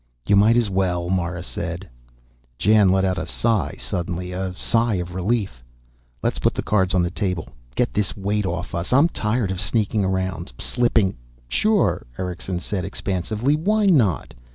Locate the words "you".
0.25-0.35